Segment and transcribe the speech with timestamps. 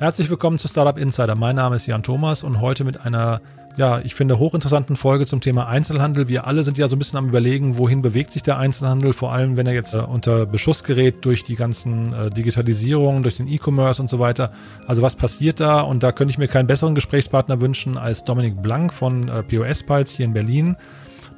[0.00, 1.36] Herzlich willkommen zu Startup Insider.
[1.36, 3.42] Mein Name ist Jan Thomas und heute mit einer,
[3.76, 6.26] ja, ich finde, hochinteressanten Folge zum Thema Einzelhandel.
[6.26, 9.30] Wir alle sind ja so ein bisschen am Überlegen, wohin bewegt sich der Einzelhandel, vor
[9.30, 13.46] allem wenn er jetzt äh, unter Beschuss gerät durch die ganzen äh, Digitalisierungen, durch den
[13.46, 14.52] E-Commerce und so weiter.
[14.86, 15.82] Also was passiert da?
[15.82, 19.82] Und da könnte ich mir keinen besseren Gesprächspartner wünschen als Dominik Blank von äh, POS
[19.82, 20.76] Pulse hier in Berlin.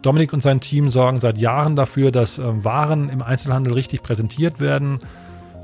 [0.03, 4.61] Dominik und sein Team sorgen seit Jahren dafür, dass äh, Waren im Einzelhandel richtig präsentiert
[4.61, 5.01] werden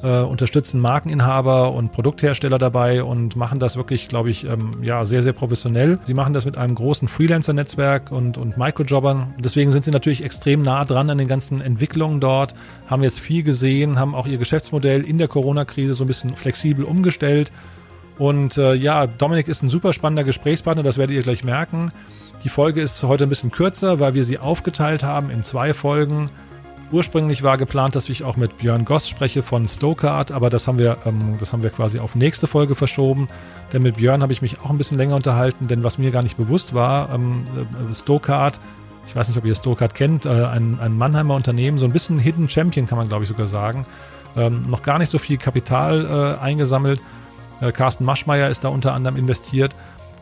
[0.02, 5.22] äh, unterstützen Markeninhaber und Produkthersteller dabei und machen das wirklich, glaube ich, ähm, ja, sehr,
[5.22, 5.98] sehr professionell.
[6.04, 9.34] Sie machen das mit einem großen Freelancer-Netzwerk und, und Microjobbern.
[9.38, 12.54] Deswegen sind sie natürlich extrem nah dran an den ganzen Entwicklungen dort,
[12.86, 16.84] haben jetzt viel gesehen, haben auch ihr Geschäftsmodell in der Corona-Krise so ein bisschen flexibel
[16.84, 17.50] umgestellt.
[18.18, 21.92] Und äh, ja, Dominik ist ein super spannender Gesprächspartner, das werdet ihr gleich merken.
[22.44, 26.30] Die Folge ist heute ein bisschen kürzer, weil wir sie aufgeteilt haben in zwei Folgen.
[26.90, 30.78] Ursprünglich war geplant, dass ich auch mit Björn Goss spreche von Stokart, aber das haben
[30.78, 33.28] wir, ähm, das haben wir quasi auf nächste Folge verschoben.
[33.72, 36.22] Denn mit Björn habe ich mich auch ein bisschen länger unterhalten, denn was mir gar
[36.22, 37.44] nicht bewusst war, ähm,
[37.90, 38.58] äh, Stokart,
[39.06, 42.18] ich weiß nicht, ob ihr Stokart kennt, äh, ein, ein Mannheimer Unternehmen, so ein bisschen
[42.18, 43.86] Hidden Champion kann man glaube ich sogar sagen.
[44.34, 47.02] Ähm, noch gar nicht so viel Kapital äh, eingesammelt.
[47.60, 49.74] Äh, Carsten Maschmeyer ist da unter anderem investiert.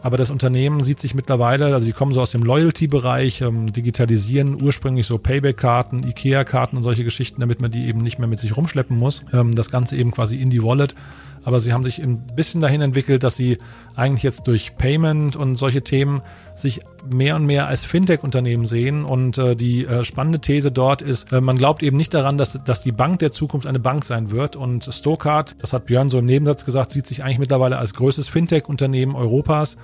[0.06, 4.62] Aber das Unternehmen sieht sich mittlerweile, also sie kommen so aus dem Loyalty-Bereich, ähm, digitalisieren
[4.62, 8.56] ursprünglich so Payback-Karten, IKEA-Karten und solche Geschichten, damit man die eben nicht mehr mit sich
[8.56, 9.24] rumschleppen muss.
[9.32, 10.94] Ähm, das Ganze eben quasi in die Wallet.
[11.42, 13.58] Aber sie haben sich ein bisschen dahin entwickelt, dass sie
[13.96, 16.22] eigentlich jetzt durch Payment und solche Themen
[16.54, 19.04] sich mehr und mehr als Fintech-Unternehmen sehen.
[19.04, 22.62] Und äh, die äh, spannende These dort ist, äh, man glaubt eben nicht daran, dass,
[22.62, 24.54] dass die Bank der Zukunft eine Bank sein wird.
[24.54, 28.28] Und Stokart, das hat Björn so im Nebensatz gesagt, sieht sich eigentlich mittlerweile als größtes
[28.28, 29.76] Fintech-Unternehmen Europas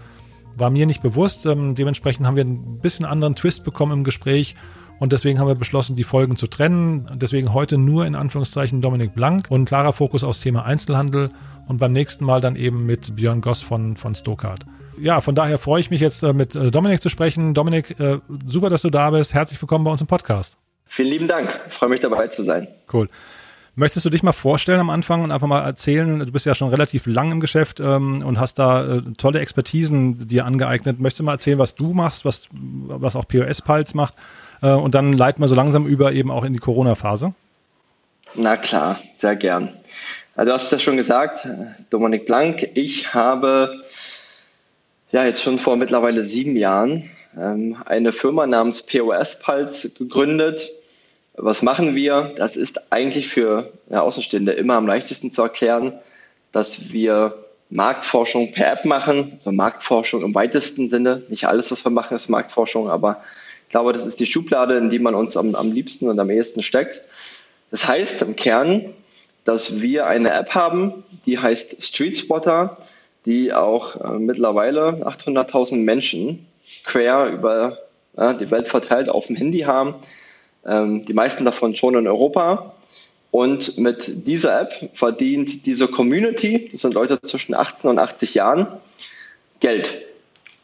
[0.56, 1.46] war mir nicht bewusst.
[1.46, 4.54] Ähm, dementsprechend haben wir ein bisschen anderen Twist bekommen im Gespräch.
[4.98, 7.06] Und deswegen haben wir beschlossen, die Folgen zu trennen.
[7.14, 11.30] Deswegen heute nur in Anführungszeichen Dominik Blank und klarer Fokus aufs Thema Einzelhandel
[11.66, 14.64] und beim nächsten Mal dann eben mit Björn Goss von, von Stokart.
[15.00, 17.54] Ja, von daher freue ich mich jetzt äh, mit äh, Dominik zu sprechen.
[17.54, 19.34] Dominik, äh, super, dass du da bist.
[19.34, 20.56] Herzlich willkommen bei uns im Podcast.
[20.86, 21.58] Vielen lieben Dank.
[21.68, 22.68] Ich freue mich dabei zu sein.
[22.92, 23.08] Cool.
[23.74, 26.68] Möchtest du dich mal vorstellen am Anfang und einfach mal erzählen, du bist ja schon
[26.68, 31.00] relativ lang im Geschäft ähm, und hast da äh, tolle Expertisen dir angeeignet.
[31.00, 34.14] Möchtest du mal erzählen, was du machst, was, was auch POS Pulse macht?
[34.60, 37.32] Äh, und dann leiten wir so langsam über eben auch in die Corona-Phase.
[38.34, 39.72] Na klar, sehr gern.
[40.36, 41.48] Also du hast es ja schon gesagt,
[41.88, 43.82] Dominik Blank, ich habe
[45.12, 50.68] ja jetzt schon vor mittlerweile sieben Jahren ähm, eine Firma namens POS Pulse gegründet
[51.34, 52.32] was machen wir?
[52.36, 55.98] Das ist eigentlich für Außenstehende immer am leichtesten zu erklären,
[56.52, 61.22] dass wir Marktforschung per App machen, also Marktforschung im weitesten Sinne.
[61.28, 63.22] Nicht alles, was wir machen, ist Marktforschung, aber
[63.64, 66.28] ich glaube, das ist die Schublade, in die man uns am, am liebsten und am
[66.28, 67.00] ehesten steckt.
[67.70, 68.92] Das heißt im Kern,
[69.44, 72.76] dass wir eine App haben, die heißt Street Spotter,
[73.24, 76.46] die auch äh, mittlerweile 800.000 Menschen
[76.84, 77.78] quer über
[78.14, 79.94] ja, die Welt verteilt auf dem Handy haben
[80.66, 82.74] ähm, die meisten davon schon in Europa.
[83.30, 88.66] Und mit dieser App verdient diese Community, das sind Leute zwischen 18 und 80 Jahren,
[89.60, 90.02] Geld.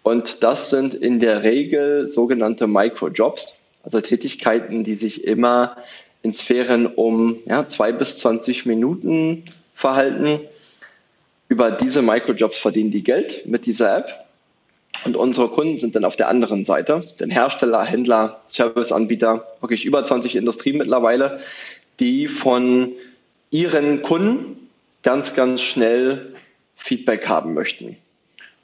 [0.03, 5.77] Und das sind in der Regel sogenannte Microjobs, also Tätigkeiten, die sich immer
[6.23, 9.45] in Sphären um ja, zwei bis 20 Minuten
[9.75, 10.41] verhalten.
[11.49, 14.28] Über diese Microjobs verdienen die Geld mit dieser App.
[15.05, 20.05] Und unsere Kunden sind dann auf der anderen Seite, sind Hersteller, Händler, Serviceanbieter, wirklich über
[20.05, 21.41] 20 Industrien mittlerweile,
[22.01, 22.93] die von
[23.51, 24.69] ihren Kunden
[25.03, 26.35] ganz, ganz schnell
[26.77, 27.97] Feedback haben möchten.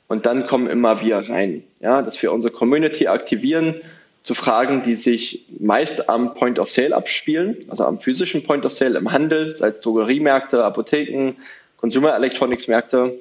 [0.09, 3.81] Und dann kommen immer wir rein, ja, dass wir unsere Community aktivieren
[4.23, 8.73] zu Fragen, die sich meist am Point of Sale abspielen, also am physischen Point of
[8.73, 11.37] Sale im Handel, sei es Drogeriemärkte, Apotheken,
[11.77, 13.19] Consumer Electronics Märkte,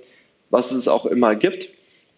[0.50, 1.70] was es auch immer gibt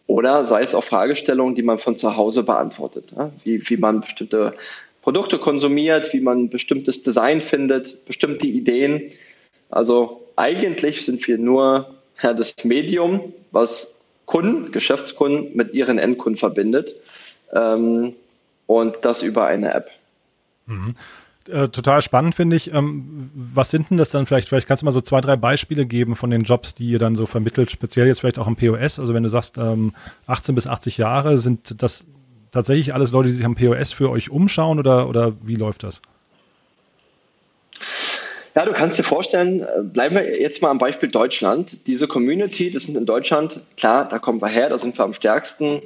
[0.08, 3.14] oder sei es auch Fragestellungen, die man von zu Hause beantwortet.
[3.44, 4.54] Wie, wie man bestimmte
[5.02, 9.12] Produkte konsumiert, wie man bestimmtes Design findet, bestimmte Ideen.
[9.70, 16.96] Also eigentlich sind wir nur ja, das Medium, was Kunden, Geschäftskunden mit ihren Endkunden verbindet.
[17.54, 18.16] Ähm,
[18.68, 19.90] und das über eine App.
[20.66, 20.96] Mhm.
[21.48, 22.74] Äh, total spannend, finde ich.
[22.74, 24.50] Ähm, was sind denn das dann vielleicht?
[24.50, 27.14] Vielleicht kannst du mal so zwei, drei Beispiele geben von den Jobs, die ihr dann
[27.14, 29.00] so vermittelt, speziell jetzt vielleicht auch im POS.
[29.00, 29.94] Also wenn du sagst, ähm,
[30.26, 32.06] 18 bis 80 Jahre, sind das
[32.52, 36.02] tatsächlich alles Leute, die sich am POS für euch umschauen oder, oder wie läuft das?
[38.56, 41.86] Ja, du kannst dir vorstellen, äh, bleiben wir jetzt mal am Beispiel Deutschland.
[41.88, 45.14] Diese Community, das sind in Deutschland, klar, da kommen wir her, da sind wir am
[45.14, 45.82] stärksten,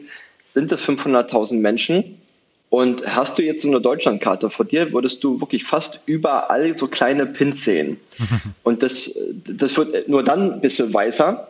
[0.48, 2.22] sind es 500.000 Menschen.
[2.70, 6.88] Und hast du jetzt so eine Deutschlandkarte vor dir, würdest du wirklich fast überall so
[6.88, 8.00] kleine Pins sehen.
[8.64, 11.48] Und das, das wird nur dann ein bisschen weißer,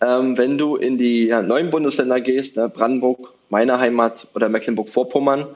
[0.00, 5.46] ähm, wenn du in die ja, neuen Bundesländer gehst, ne, Brandenburg, meine Heimat oder Mecklenburg-Vorpommern,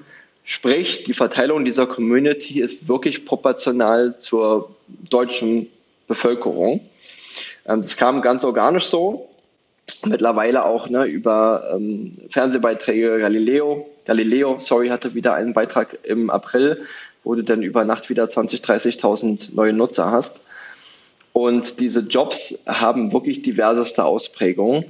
[0.44, 4.76] sprich, die Verteilung dieser Community ist wirklich proportional zur
[5.08, 5.68] deutschen
[6.06, 6.80] Bevölkerung.
[7.66, 9.28] Ähm, das kam ganz organisch so.
[10.04, 13.88] Mittlerweile auch ne, über ähm, Fernsehbeiträge Galileo.
[14.04, 16.82] Galileo, sorry, hatte wieder einen Beitrag im April,
[17.24, 20.44] wo du dann über Nacht wieder 20.000, 30.000 neue Nutzer hast.
[21.32, 24.86] Und diese Jobs haben wirklich diverseste Ausprägungen.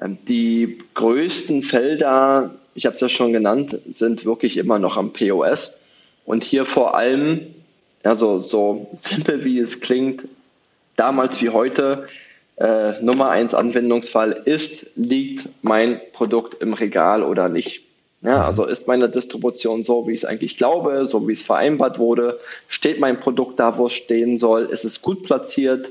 [0.00, 5.12] Ähm, die größten Felder, ich habe es ja schon genannt, sind wirklich immer noch am
[5.12, 5.82] POS.
[6.24, 7.54] Und hier vor allem,
[8.02, 10.24] also so simpel wie es klingt,
[10.96, 12.08] damals wie heute,
[12.56, 17.82] äh, Nummer eins Anwendungsfall ist, liegt mein Produkt im Regal oder nicht.
[18.22, 21.98] Ja, also ist meine Distribution so, wie ich es eigentlich glaube, so wie es vereinbart
[21.98, 22.40] wurde?
[22.68, 24.64] Steht mein Produkt da, wo es stehen soll?
[24.64, 25.90] Ist es gut platziert?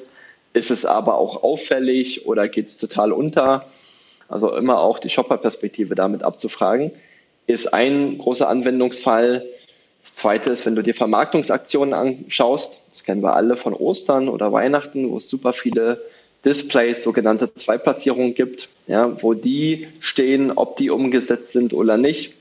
[0.54, 3.68] Ist es aber auch auffällig oder geht es total unter?
[4.30, 6.92] Also immer auch die Shopper-Perspektive damit abzufragen,
[7.46, 9.46] ist ein großer Anwendungsfall.
[10.02, 14.52] Das zweite ist, wenn du dir Vermarktungsaktionen anschaust, das kennen wir alle von Ostern oder
[14.52, 16.02] Weihnachten, wo es super viele
[16.46, 22.34] Displays, sogenannte Zweiplatzierungen gibt, ja, wo die stehen, ob die umgesetzt sind oder nicht,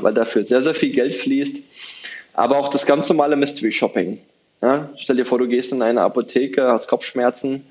[0.00, 1.62] weil dafür sehr, sehr viel Geld fließt.
[2.32, 4.18] Aber auch das ganz normale Mystery Shopping.
[4.60, 7.64] Ja, stell dir vor, du gehst in eine Apotheke, hast Kopfschmerzen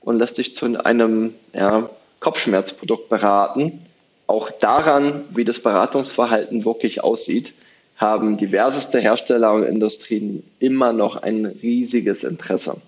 [0.00, 1.88] und lässt dich zu einem ja,
[2.20, 3.84] Kopfschmerzprodukt beraten.
[4.26, 7.54] Auch daran, wie das Beratungsverhalten wirklich aussieht,
[7.96, 12.80] haben diverseste Hersteller und Industrien immer noch ein riesiges Interesse.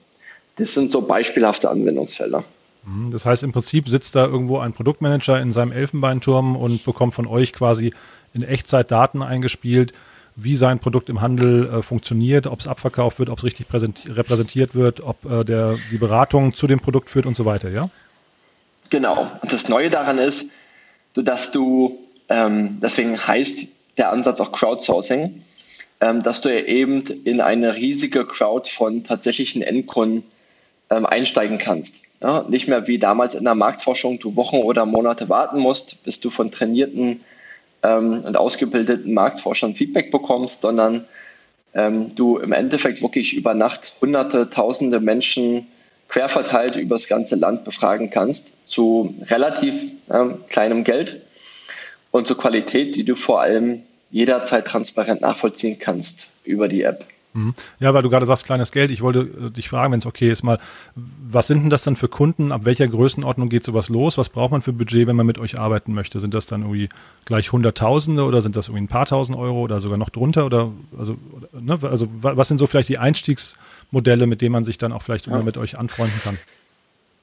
[0.57, 2.45] Das sind so beispielhafte Anwendungsfelder.
[2.85, 7.15] Mhm, das heißt, im Prinzip sitzt da irgendwo ein Produktmanager in seinem Elfenbeinturm und bekommt
[7.15, 7.93] von euch quasi
[8.33, 9.93] in Echtzeit Daten eingespielt,
[10.37, 14.75] wie sein Produkt im Handel äh, funktioniert, ob es abverkauft wird, ob es richtig repräsentiert
[14.75, 17.89] wird, ob äh, der, die Beratung zu dem Produkt führt und so weiter, ja?
[18.91, 19.31] Genau.
[19.41, 20.51] Und das Neue daran ist,
[21.15, 21.99] dass du,
[22.29, 23.67] ähm, deswegen heißt
[23.97, 25.43] der Ansatz auch Crowdsourcing,
[26.01, 30.25] ähm, dass du eben in eine riesige Crowd von tatsächlichen Endkunden
[30.91, 32.03] ähm, einsteigen kannst.
[32.23, 36.21] Ja, nicht mehr wie damals in der Marktforschung, du Wochen oder Monate warten musst, bis
[36.21, 37.21] du von trainierten
[37.83, 41.05] ähm, und ausgebildeten Marktforschern Feedback bekommst, sondern
[41.75, 45.67] ähm, du im Endeffekt wirklich über Nacht hunderte, tausende Menschen
[46.09, 49.75] querverteilt über das ganze Land befragen kannst, zu relativ
[50.49, 51.21] kleinem Geld
[52.13, 53.83] und zur Qualität, die du vor allem
[54.13, 57.05] jederzeit transparent nachvollziehen kannst über die App.
[57.37, 57.55] Mhm.
[57.81, 58.91] Ja, weil du gerade sagst, kleines Geld.
[58.91, 60.59] Ich wollte äh, dich fragen, wenn es okay ist, mal,
[60.95, 62.51] was sind denn das dann für Kunden?
[62.51, 64.17] Ab welcher Größenordnung geht sowas los?
[64.17, 66.19] Was braucht man für Budget, wenn man mit euch arbeiten möchte?
[66.19, 66.89] Sind das dann irgendwie
[67.27, 70.47] gleich Hunderttausende oder sind das irgendwie ein paar tausend Euro oder sogar noch drunter?
[70.47, 71.17] Oder also,
[71.53, 75.27] ne, also was sind so vielleicht die Einstiegsmodelle, mit denen man sich dann auch vielleicht
[75.27, 75.39] ja.
[75.43, 76.39] mit euch anfreunden kann?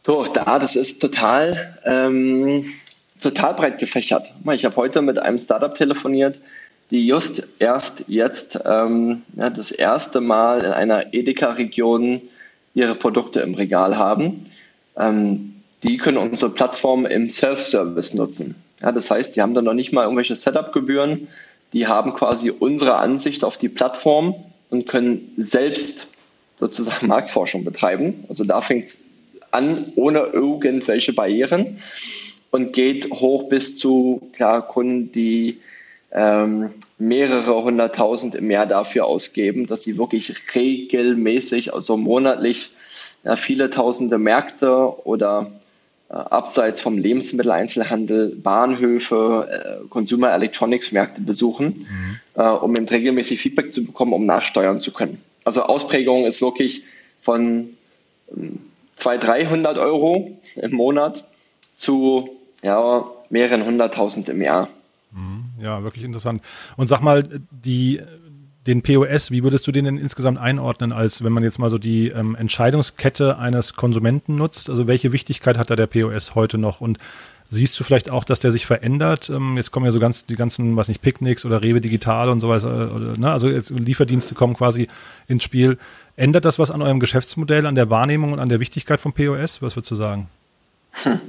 [0.06, 2.66] So, da, das ist total, ähm,
[3.20, 4.32] total breit gefächert.
[4.52, 6.40] Ich habe heute mit einem Startup telefoniert,
[6.92, 12.22] die just erst jetzt ähm, ja, das erste Mal in einer Edeka-Region
[12.74, 14.46] ihre Produkte im Regal haben.
[14.98, 18.56] Ähm, die können unsere Plattform im Self-Service nutzen.
[18.82, 21.28] Ja, das heißt, die haben dann noch nicht mal irgendwelche Setup-Gebühren.
[21.74, 24.36] Die haben quasi unsere Ansicht auf die Plattform
[24.70, 26.08] und können selbst
[26.56, 28.26] sozusagen Marktforschung betreiben.
[28.30, 29.00] Also da fängt es
[29.52, 31.78] an, ohne irgendwelche Barrieren
[32.52, 35.60] und geht hoch bis zu klar, Kunden, die
[36.14, 42.72] ähm, mehrere hunderttausend im Jahr dafür ausgeben, dass sie wirklich regelmäßig, also monatlich,
[43.24, 45.52] ja, viele tausende Märkte oder
[46.10, 52.20] äh, abseits vom Lebensmitteleinzelhandel Bahnhöfe, äh, Consumer Electronics Märkte besuchen, mhm.
[52.36, 55.20] äh, um eben regelmäßig Feedback zu bekommen, um nachsteuern zu können.
[55.44, 56.84] Also Ausprägung ist wirklich
[57.22, 57.70] von
[58.36, 58.60] ähm,
[58.98, 61.24] 200, 300 Euro im Monat
[61.76, 62.30] zu
[62.62, 64.70] ja, mehreren hunderttausend im Jahr.
[65.14, 65.62] Mhm.
[65.62, 66.42] Ja, wirklich interessant.
[66.76, 68.02] Und sag mal, die,
[68.66, 71.78] den POS, wie würdest du den denn insgesamt einordnen, als wenn man jetzt mal so
[71.78, 74.70] die ähm, Entscheidungskette eines Konsumenten nutzt?
[74.70, 76.82] Also welche Wichtigkeit hat da der POS heute noch?
[76.82, 76.98] Und
[77.50, 79.30] siehst du vielleicht auch, dass der sich verändert?
[79.30, 82.40] Ähm, jetzt kommen ja so ganz die ganzen, was nicht, Picknicks oder Rewe Digital und
[82.40, 82.90] so weiter.
[82.90, 83.32] Äh, oder, ne?
[83.32, 84.88] Also jetzt Lieferdienste kommen quasi
[85.28, 85.78] ins Spiel.
[86.16, 89.62] Ändert das was an eurem Geschäftsmodell, an der Wahrnehmung und an der Wichtigkeit vom POS?
[89.62, 90.28] Was würdest du sagen?
[91.04, 91.20] Hm.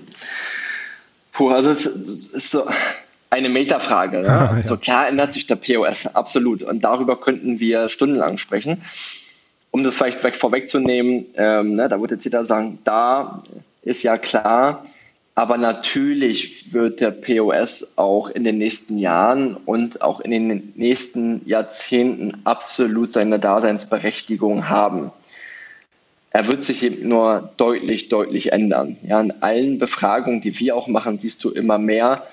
[1.32, 2.64] Puh, also es ist so,
[3.34, 4.18] eine Metafrage.
[4.18, 4.26] Ne?
[4.26, 4.62] ja.
[4.64, 6.62] So klar ändert sich der POS, absolut.
[6.62, 8.82] Und darüber könnten wir stundenlang sprechen.
[9.70, 13.42] Um das vielleicht weg vorwegzunehmen, ähm, ne, da würde jetzt jeder sagen, da
[13.82, 14.84] ist ja klar,
[15.34, 21.42] aber natürlich wird der POS auch in den nächsten Jahren und auch in den nächsten
[21.44, 25.10] Jahrzehnten absolut seine Daseinsberechtigung haben.
[26.30, 28.96] er wird sich eben nur deutlich, deutlich ändern.
[29.02, 32.26] Ja, in allen Befragungen, die wir auch machen, siehst du immer mehr.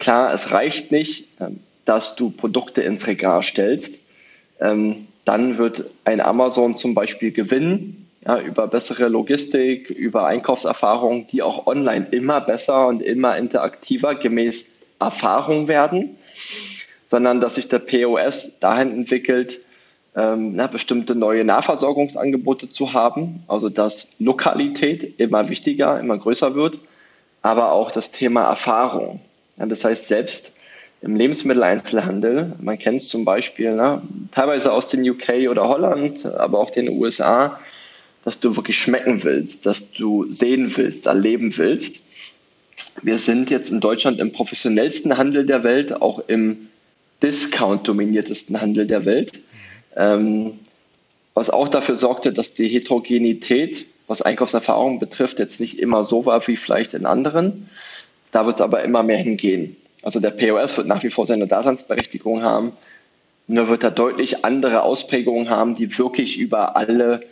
[0.00, 4.00] Klar, es reicht nicht, ähm, dass du Produkte ins Regal stellst.
[4.60, 11.42] Ähm, dann wird ein Amazon zum Beispiel gewinnen ja, über bessere Logistik, über Einkaufserfahrung, die
[11.42, 16.16] auch online immer besser und immer interaktiver gemäß Erfahrung werden,
[17.04, 19.60] sondern dass sich der POS dahin entwickelt,
[20.16, 26.78] ähm, na, bestimmte neue Nahversorgungsangebote zu haben, also dass Lokalität immer wichtiger, immer größer wird,
[27.42, 29.20] aber auch das Thema Erfahrung.
[29.60, 30.54] Ja, das heißt, selbst
[31.02, 34.02] im Lebensmitteleinzelhandel, man kennt es zum Beispiel ne,
[34.32, 37.60] teilweise aus den UK oder Holland, aber auch den USA,
[38.24, 42.00] dass du wirklich schmecken willst, dass du sehen willst, erleben willst.
[43.02, 46.68] Wir sind jetzt in Deutschland im professionellsten Handel der Welt, auch im
[47.22, 49.32] discount-dominiertesten Handel der Welt.
[49.94, 50.58] Ähm,
[51.34, 56.46] was auch dafür sorgte, dass die Heterogenität, was Einkaufserfahrung betrifft, jetzt nicht immer so war
[56.46, 57.68] wie vielleicht in anderen.
[58.32, 59.76] Da wird es aber immer mehr hingehen.
[60.02, 62.72] Also der POS wird nach wie vor seine Daseinsberechtigung haben,
[63.46, 67.22] nur wird er deutlich andere Ausprägungen haben, die wirklich über alle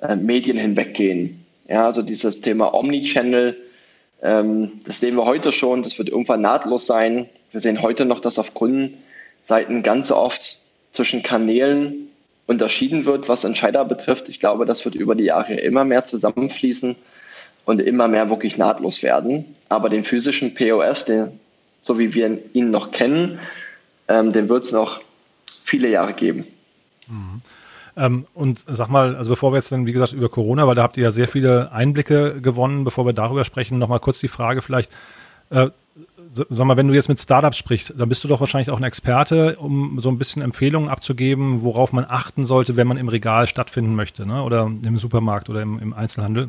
[0.00, 1.44] äh, Medien hinweggehen.
[1.68, 3.56] Ja, also dieses Thema Omnichannel,
[4.22, 7.28] ähm, das sehen wir heute schon, das wird irgendwann nahtlos sein.
[7.50, 10.60] Wir sehen heute noch, dass auf Kundenseiten ganz oft
[10.92, 12.10] zwischen Kanälen
[12.46, 14.28] unterschieden wird, was Entscheider betrifft.
[14.28, 16.96] Ich glaube, das wird über die Jahre immer mehr zusammenfließen
[17.66, 19.44] und immer mehr wirklich nahtlos werden.
[19.68, 21.38] Aber den physischen POS, den,
[21.82, 23.38] so wie wir ihn noch kennen,
[24.08, 25.00] ähm, den wird es noch
[25.64, 26.46] viele Jahre geben.
[27.08, 27.42] Mhm.
[27.98, 30.82] Ähm, und sag mal, also bevor wir jetzt dann, wie gesagt, über Corona, weil da
[30.82, 34.62] habt ihr ja sehr viele Einblicke gewonnen, bevor wir darüber sprechen, nochmal kurz die Frage
[34.62, 34.92] vielleicht,
[35.50, 35.70] äh,
[36.32, 38.84] sag mal, wenn du jetzt mit Startups sprichst, dann bist du doch wahrscheinlich auch ein
[38.84, 43.46] Experte, um so ein bisschen Empfehlungen abzugeben, worauf man achten sollte, wenn man im Regal
[43.46, 44.42] stattfinden möchte, ne?
[44.42, 46.48] oder im Supermarkt oder im, im Einzelhandel.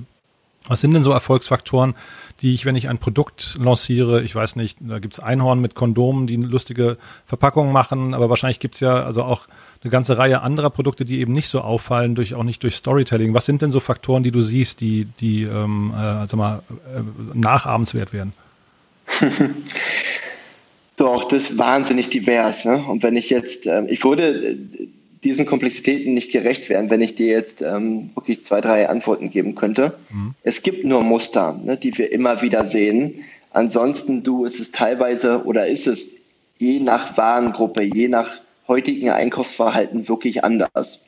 [0.68, 1.96] Was sind denn so Erfolgsfaktoren,
[2.42, 6.28] die ich, wenn ich ein Produkt lanciere, ich weiß nicht, da gibt's Einhorn mit Kondomen,
[6.28, 9.48] die lustige Verpackungen machen, aber wahrscheinlich gibt's ja also auch
[9.84, 13.34] eine ganze Reihe anderer Produkte, die eben nicht so auffallen, durch auch nicht durch Storytelling.
[13.34, 16.62] Was sind denn so Faktoren, die du siehst, die, die ähm, äh, sag mal,
[16.96, 17.02] äh,
[17.34, 18.34] nachahmenswert werden?
[20.98, 22.66] Doch, das ist wahnsinnig divers.
[22.66, 22.84] Ne?
[22.88, 24.58] Und wenn ich jetzt, äh, ich würde äh,
[25.24, 29.56] diesen Komplexitäten nicht gerecht werden, wenn ich dir jetzt ähm, wirklich zwei, drei Antworten geben
[29.56, 29.98] könnte.
[30.10, 30.34] Mhm.
[30.44, 33.24] Es gibt nur Muster, ne, die wir immer wieder sehen.
[33.52, 36.24] Ansonsten, du, ist es teilweise oder ist es
[36.60, 38.30] je nach Warengruppe, je nach
[38.68, 41.02] heutigen Einkaufsverhalten wirklich anders.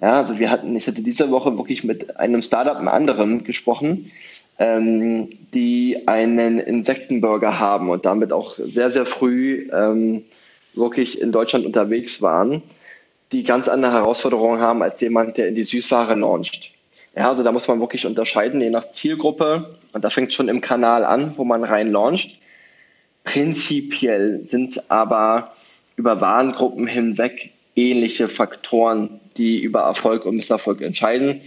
[0.00, 4.10] Ja, also wir hatten, ich hatte diese Woche wirklich mit einem Startup, einem anderen gesprochen,
[4.58, 10.24] ähm, die einen Insektenburger haben und damit auch sehr, sehr früh ähm,
[10.74, 12.62] wirklich in Deutschland unterwegs waren,
[13.32, 16.70] die ganz andere Herausforderungen haben als jemand, der in die Süßware launcht.
[17.16, 19.78] Ja, also da muss man wirklich unterscheiden, je nach Zielgruppe.
[19.92, 22.38] Und da fängt schon im Kanal an, wo man rein launcht.
[23.24, 25.52] Prinzipiell sind es aber
[25.96, 31.40] über Warengruppen hinweg ähnliche Faktoren, die über Erfolg und Misserfolg entscheiden.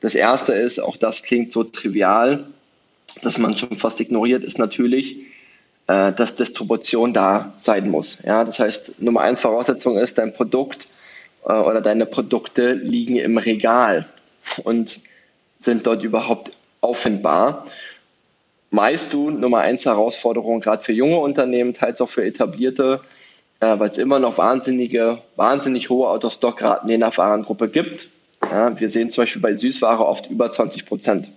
[0.00, 2.46] Das erste ist, auch das klingt so trivial,
[3.22, 5.16] dass man schon fast ignoriert, ist natürlich,
[5.86, 8.18] äh, dass Distribution da sein muss.
[8.24, 10.88] Ja, das heißt, Nummer eins Voraussetzung ist, dein Produkt
[11.46, 14.06] äh, oder deine Produkte liegen im Regal
[14.64, 15.00] und
[15.58, 17.66] sind dort überhaupt auffindbar.
[18.70, 23.00] Meist du Nummer eins Herausforderung, gerade für junge Unternehmen, teils auch für etablierte,
[23.60, 28.08] äh, weil es immer noch wahnsinnige, wahnsinnig hohe Out-of-Stock-Raten je nach Warengruppe gibt.
[28.50, 31.28] Ja, wir sehen zum Beispiel bei Süßware oft über 20 Prozent.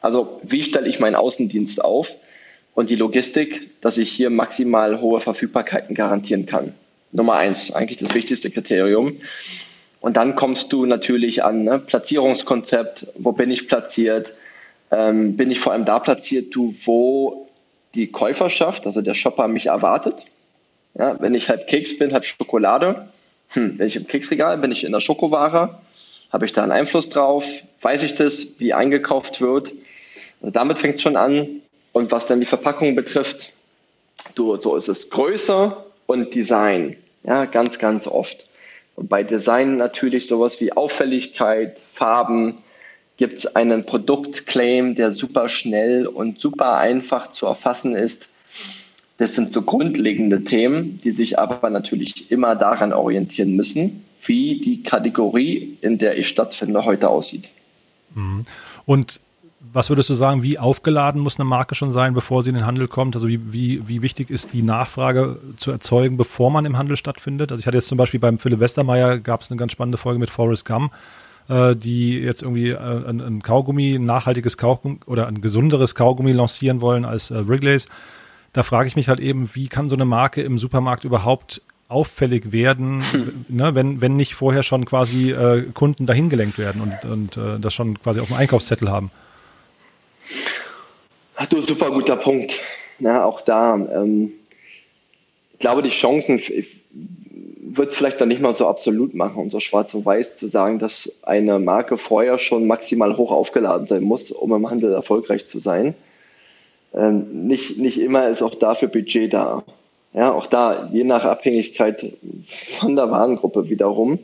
[0.00, 2.16] Also wie stelle ich meinen Außendienst auf
[2.74, 6.74] und die Logistik, dass ich hier maximal hohe Verfügbarkeiten garantieren kann?
[7.12, 9.18] Nummer eins, eigentlich das wichtigste Kriterium.
[10.00, 11.78] Und dann kommst du natürlich an ne?
[11.78, 14.34] Platzierungskonzept, wo bin ich platziert?
[14.90, 17.48] Ähm, bin ich vor allem da platziert, du, wo
[17.94, 20.26] die Käuferschaft, also der Shopper mich erwartet?
[20.94, 23.08] Ja, wenn ich halb Keks bin, halb Schokolade,
[23.48, 25.78] hm, wenn ich im Keksregal bin, ich in der Schokoware,
[26.32, 27.44] habe ich da einen Einfluss drauf?
[27.82, 29.72] Weiß ich das, wie eingekauft wird?
[30.40, 31.60] Also damit fängt es schon an.
[31.92, 33.52] Und was dann die Verpackung betrifft,
[34.34, 36.96] du, so ist es Größe und Design.
[37.24, 38.46] Ja, ganz, ganz oft.
[38.94, 42.58] Und bei Design natürlich sowas wie Auffälligkeit, Farben,
[43.16, 48.28] gibt es einen Produktclaim, der super schnell und super einfach zu erfassen ist.
[49.18, 54.82] Das sind so grundlegende Themen, die sich aber natürlich immer daran orientieren müssen, wie die
[54.82, 57.50] Kategorie, in der ich stattfinde, heute aussieht.
[58.14, 58.44] Mhm.
[58.86, 59.20] Und
[59.72, 62.66] was würdest du sagen, wie aufgeladen muss eine Marke schon sein, bevor sie in den
[62.66, 63.14] Handel kommt?
[63.14, 67.50] Also wie, wie, wie wichtig ist die Nachfrage zu erzeugen, bevor man im Handel stattfindet?
[67.50, 70.18] Also ich hatte jetzt zum Beispiel beim Philipp Westermeier, gab es eine ganz spannende Folge
[70.18, 70.92] mit Forrest Gump.
[71.48, 76.32] äh, die jetzt irgendwie äh, ein, ein, Kaugummi, ein nachhaltiges Kaugummi oder ein gesunderes Kaugummi
[76.32, 77.86] lancieren wollen als äh, Wrigley's.
[78.52, 82.52] Da frage ich mich halt eben, wie kann so eine Marke im Supermarkt überhaupt auffällig
[82.52, 83.44] werden, hm.
[83.48, 87.58] ne, wenn, wenn nicht vorher schon quasi äh, Kunden dahin gelenkt werden und, und äh,
[87.60, 89.10] das schon quasi auf dem Einkaufszettel haben.
[91.50, 92.60] Du, super guter Punkt.
[92.98, 93.74] Ja, auch da.
[93.74, 94.32] Ähm,
[95.54, 96.40] ich glaube, die Chancen
[97.60, 100.46] wird es vielleicht dann nicht mal so absolut machen, um so schwarz und weiß zu
[100.46, 105.46] sagen, dass eine Marke vorher schon maximal hoch aufgeladen sein muss, um im Handel erfolgreich
[105.46, 105.94] zu sein.
[106.94, 109.64] Ähm, nicht, nicht immer ist auch dafür Budget da.
[110.12, 112.12] Ja, auch da, je nach Abhängigkeit
[112.46, 114.18] von der Warengruppe wiederum.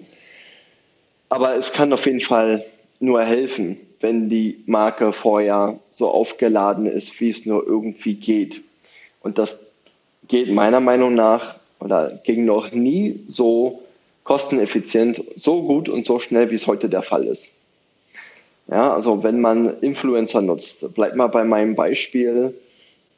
[1.30, 2.64] Aber es kann auf jeden Fall
[3.00, 8.62] nur helfen, wenn die Marke vorher so aufgeladen ist, wie es nur irgendwie geht.
[9.21, 9.67] Und das
[10.28, 13.83] geht meiner Meinung nach oder ging noch nie so
[14.25, 17.57] kosteneffizient, so gut und so schnell, wie es heute der Fall ist.
[18.71, 22.55] Ja, also wenn man Influencer nutzt, bleibt mal bei meinem Beispiel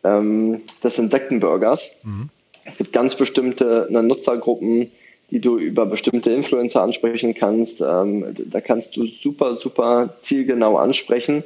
[0.04, 2.00] ähm, des Insektenburgers.
[2.04, 2.28] Mhm.
[2.64, 4.92] Es gibt ganz bestimmte ne, Nutzergruppen,
[5.30, 7.80] die du über bestimmte Influencer ansprechen kannst.
[7.80, 11.44] Ähm, da kannst du super, super zielgenau ansprechen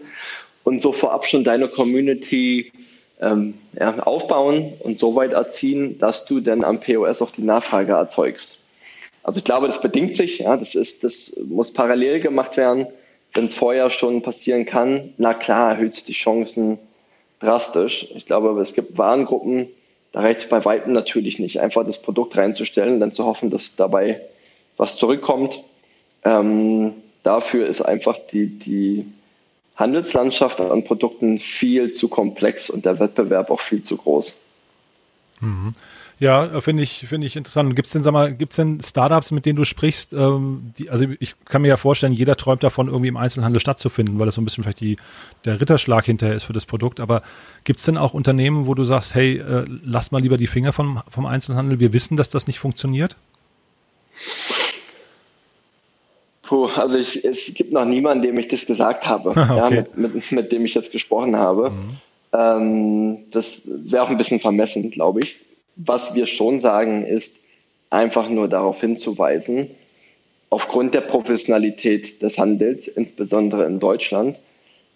[0.64, 2.73] und so vorab schon deine Community
[3.21, 7.93] ähm, ja, aufbauen und so weit erziehen, dass du dann am POS auch die Nachfrage
[7.93, 8.67] erzeugst.
[9.23, 10.38] Also ich glaube, das bedingt sich.
[10.38, 12.87] Ja, das, ist, das muss parallel gemacht werden.
[13.33, 16.79] Wenn es vorher schon passieren kann, na klar, erhöht es die Chancen
[17.41, 18.07] drastisch.
[18.14, 19.69] Ich glaube, es gibt Warengruppen,
[20.14, 23.75] da reicht es bei Weitem natürlich nicht, einfach das Produkt reinzustellen, dann zu hoffen, dass
[23.75, 24.21] dabei
[24.76, 25.59] was zurückkommt.
[26.23, 26.92] Ähm,
[27.25, 29.06] dafür ist einfach die, die
[29.75, 34.41] Handelslandschaft an Produkten viel zu komplex und der Wettbewerb auch viel zu groß.
[35.41, 35.73] Mhm.
[36.21, 37.75] Ja, finde ich, finde ich interessant.
[37.75, 40.13] Gibt es denn, sag mal, gibt's denn Startups, mit denen du sprichst?
[40.13, 44.19] Ähm, die, also ich kann mir ja vorstellen, jeder träumt davon, irgendwie im Einzelhandel stattzufinden,
[44.19, 44.97] weil das so ein bisschen vielleicht die,
[45.45, 47.00] der Ritterschlag hinterher ist für das Produkt.
[47.00, 47.23] Aber
[47.65, 50.73] gibt es denn auch Unternehmen, wo du sagst, hey, äh, lass mal lieber die Finger
[50.73, 53.17] vom, vom Einzelhandel, wir wissen, dass das nicht funktioniert?
[56.43, 59.41] Puh, also ich, es gibt noch niemanden, dem ich das gesagt habe, okay.
[59.57, 61.71] ja, mit, mit, mit, dem ich jetzt gesprochen habe.
[61.71, 61.97] Mhm.
[62.33, 65.37] Ähm, das wäre auch ein bisschen vermessen, glaube ich.
[65.76, 67.41] Was wir schon sagen, ist
[67.91, 69.71] einfach nur darauf hinzuweisen,
[70.50, 74.39] aufgrund der Professionalität des Handels, insbesondere in Deutschland,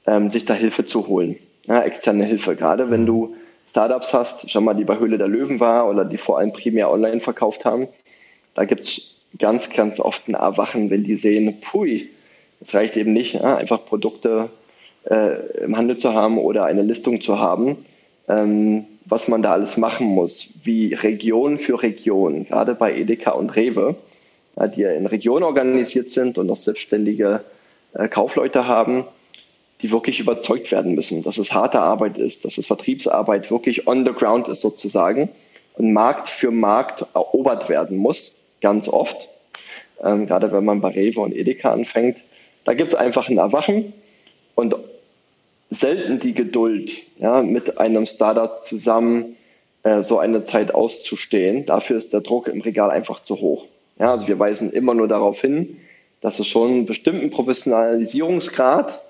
[0.07, 1.37] ähm, sich da Hilfe zu holen.
[1.67, 2.57] Ja, externe Hilfe.
[2.57, 3.35] Gerade wenn du
[3.69, 6.91] Startups hast, schau mal, die bei Höhle der Löwen war oder die vor allem primär
[6.91, 7.89] online verkauft haben,
[8.55, 12.09] da gibt es ganz, ganz oft ein Erwachen, wenn die sehen, pui,
[12.61, 14.49] es reicht eben nicht, ja, einfach Produkte
[15.09, 17.77] äh, im Handel zu haben oder eine Listung zu haben,
[18.29, 23.57] ähm, was man da alles machen muss, wie Region für Region, gerade bei Edeka und
[23.57, 23.97] Rewe,
[24.77, 27.45] die ja in Regionen organisiert sind und auch selbstständige
[27.95, 29.05] äh, Kaufleute haben,
[29.81, 34.05] die wirklich überzeugt werden müssen, dass es harte Arbeit ist, dass es Vertriebsarbeit wirklich on
[34.05, 35.29] the ground ist sozusagen
[35.75, 39.29] und Markt für Markt erobert werden muss, ganz oft.
[40.03, 42.19] Ähm, gerade wenn man bei Rewe und Edeka anfängt,
[42.65, 43.93] da gibt es einfach ein Erwachen
[44.55, 44.75] und
[45.71, 49.37] selten die Geduld, ja, mit einem Startup zusammen
[49.83, 51.67] äh, so eine Zeit auszustehen.
[51.67, 53.67] Dafür ist der Druck im Regal einfach zu hoch.
[53.99, 55.77] Ja, also wir weisen immer nur darauf hin,
[56.21, 59.01] dass es schon einen bestimmten Professionalisierungsgrad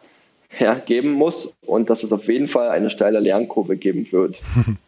[0.59, 4.41] ja, geben muss und dass es auf jeden Fall eine steile Lernkurve geben wird.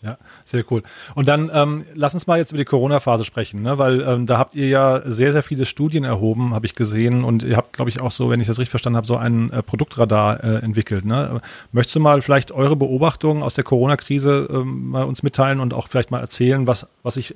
[0.00, 0.82] Ja, sehr cool.
[1.16, 3.78] Und dann ähm, lass uns mal jetzt über die Corona-Phase sprechen, ne?
[3.78, 7.24] weil ähm, da habt ihr ja sehr, sehr viele Studien erhoben, habe ich gesehen.
[7.24, 9.52] Und ihr habt, glaube ich, auch so, wenn ich das richtig verstanden habe, so ein
[9.52, 11.04] äh, Produktradar äh, entwickelt.
[11.04, 11.40] Ne?
[11.72, 15.88] Möchtest du mal vielleicht eure Beobachtungen aus der Corona-Krise ähm, mal uns mitteilen und auch
[15.88, 17.34] vielleicht mal erzählen, was, was sich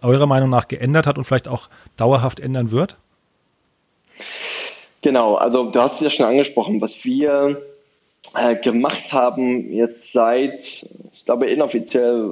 [0.00, 2.96] eurer Meinung nach geändert hat und vielleicht auch dauerhaft ändern wird?
[5.02, 7.60] Genau, also du hast es ja schon angesprochen, was wir
[8.36, 12.30] äh, gemacht haben jetzt seit, ich glaube inoffiziell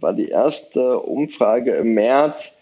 [0.00, 2.60] war die erste Umfrage im März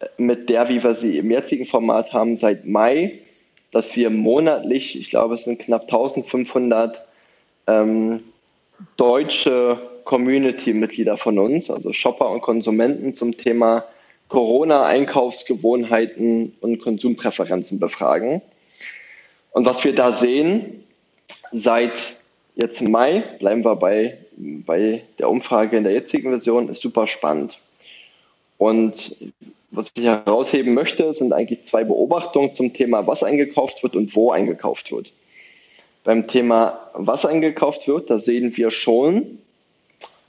[0.00, 3.20] äh, mit der, wie wir sie im jetzigen Format haben, seit Mai,
[3.70, 7.06] dass wir monatlich, ich glaube es sind knapp 1500
[7.66, 8.22] ähm,
[8.96, 13.84] deutsche Community-Mitglieder von uns, also Shopper und Konsumenten zum Thema
[14.28, 18.42] Corona-Einkaufsgewohnheiten und Konsumpräferenzen befragen.
[19.52, 20.82] Und was wir da sehen,
[21.52, 22.16] seit
[22.54, 27.60] jetzt Mai, bleiben wir bei, bei der Umfrage in der jetzigen Version, ist super spannend.
[28.58, 29.32] Und
[29.70, 34.32] was ich herausheben möchte, sind eigentlich zwei Beobachtungen zum Thema, was eingekauft wird und wo
[34.32, 35.12] eingekauft wird.
[36.04, 39.38] Beim Thema, was eingekauft wird, da sehen wir schon,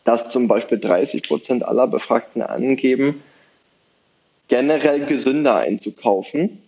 [0.04, 3.24] dass zum Beispiel 30 Prozent aller Befragten angeben,
[4.50, 6.62] generell gesünder einzukaufen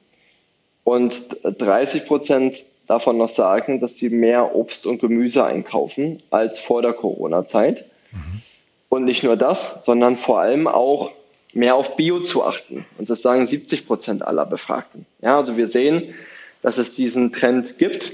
[0.84, 6.82] und 30 Prozent davon noch sagen, dass sie mehr Obst und Gemüse einkaufen als vor
[6.82, 7.86] der Corona-Zeit.
[8.12, 8.42] Mhm.
[8.90, 11.14] Und nicht nur das, sondern vor allem auch
[11.54, 12.86] mehr auf Bio zu achten.
[12.98, 15.06] Und das sagen 70 Prozent aller Befragten.
[15.22, 16.14] Ja, also wir sehen,
[16.62, 18.12] dass es diesen Trend gibt.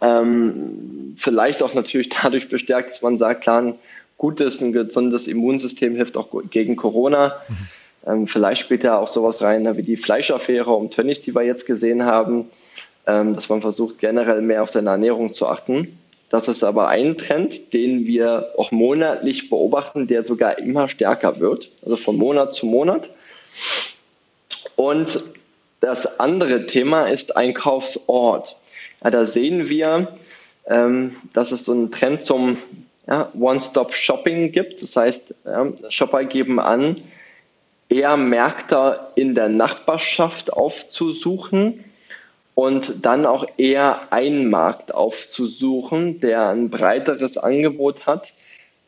[0.00, 3.74] Ähm, vielleicht auch natürlich dadurch bestärkt, dass man sagt, klar, ein
[4.16, 7.36] gutes, ein gesundes Immunsystem hilft auch gegen Corona.
[7.46, 7.56] Mhm.
[8.06, 11.42] Ähm, vielleicht spielt ja auch sowas rein ne, wie die Fleischaffäre um Tönnies, die wir
[11.42, 12.46] jetzt gesehen haben,
[13.06, 15.96] dass man versucht, generell mehr auf seine Ernährung zu achten.
[16.28, 21.70] Das ist aber ein Trend, den wir auch monatlich beobachten, der sogar immer stärker wird,
[21.84, 23.08] also von Monat zu Monat.
[24.74, 25.20] Und
[25.80, 28.56] das andere Thema ist Einkaufsort.
[29.04, 30.08] Ja, da sehen wir,
[30.66, 32.58] ähm, dass es so einen Trend zum
[33.06, 34.82] ja, One-Stop-Shopping gibt.
[34.82, 35.34] Das heißt,
[35.90, 37.00] Shopper geben an,
[37.88, 41.84] eher Märkte in der Nachbarschaft aufzusuchen
[42.56, 48.32] und dann auch eher einen Markt aufzusuchen, der ein breiteres Angebot hat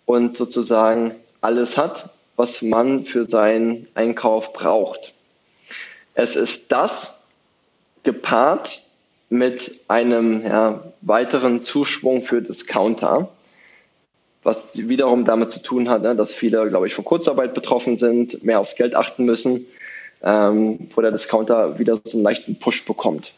[0.06, 5.12] und sozusagen alles hat, was man für seinen Einkauf braucht.
[6.14, 7.26] Es ist das
[8.04, 8.80] gepaart
[9.28, 13.28] mit einem ja, weiteren Zuschwung für Discounter,
[14.42, 18.42] was wiederum damit zu tun hat, ne, dass viele, glaube ich, von Kurzarbeit betroffen sind,
[18.42, 19.66] mehr aufs Geld achten müssen,
[20.22, 23.34] ähm, wo der Discounter wieder so einen leichten Push bekommt.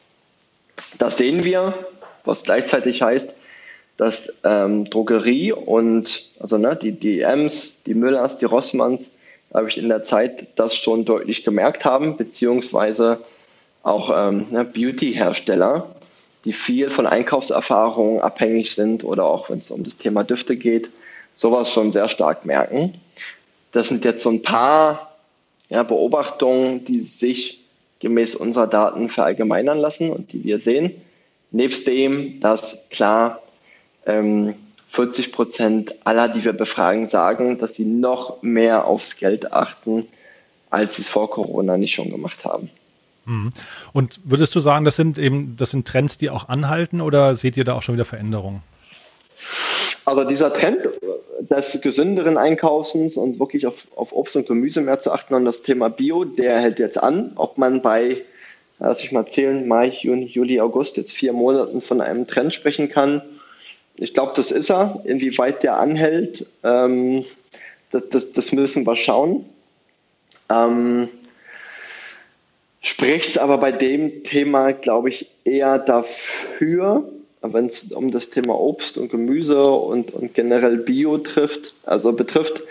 [1.01, 1.73] Das sehen wir,
[2.27, 3.35] was gleichzeitig heißt,
[3.97, 9.13] dass ähm, Drogerie und also ne, die DMs, die Müllers, die Rossmanns,
[9.53, 13.19] habe ich in der Zeit das schon deutlich gemerkt haben, beziehungsweise
[13.83, 15.89] auch ähm, ne, Beauty-Hersteller,
[16.45, 20.91] die viel von Einkaufserfahrungen abhängig sind oder auch wenn es um das Thema Düfte geht,
[21.35, 23.01] sowas schon sehr stark merken.
[23.73, 25.17] Das sind jetzt so ein paar
[25.71, 27.60] ja, Beobachtungen, die sich
[28.01, 30.93] gemäß unserer Daten verallgemeinern lassen und die wir sehen.
[31.53, 33.41] Nebst dem, dass klar
[34.07, 34.55] ähm,
[34.91, 40.07] 40 Prozent aller, die wir befragen, sagen, dass sie noch mehr aufs Geld achten,
[40.71, 42.71] als sie es vor Corona nicht schon gemacht haben.
[43.27, 43.53] Mhm.
[43.93, 47.57] Und würdest du sagen, das sind eben, das sind Trends, die auch anhalten oder seht
[47.57, 48.63] ihr da auch schon wieder Veränderungen?
[50.05, 50.89] Also dieser Trend
[51.41, 55.63] des gesünderen Einkaufens und wirklich auf, auf Obst und Gemüse mehr zu achten und das
[55.63, 57.33] Thema Bio, der hält jetzt an.
[57.37, 58.23] Ob man bei,
[58.79, 62.89] lass ich mal zählen, Mai, Juni, Juli, August, jetzt vier Monaten von einem Trend sprechen
[62.89, 63.23] kann.
[63.97, 65.03] Ich glaube, das ist er.
[65.05, 67.25] Inwieweit der anhält, ähm,
[67.91, 69.45] das, das, das, müssen wir schauen.
[70.49, 71.09] Ähm,
[72.81, 77.11] spricht aber bei dem Thema, glaube ich, eher dafür,
[77.43, 82.63] wenn es um das Thema Obst und Gemüse und, und generell Bio trifft, also betrifft,